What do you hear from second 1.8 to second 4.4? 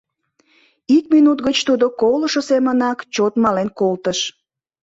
колышо семынак чот мален колтыш...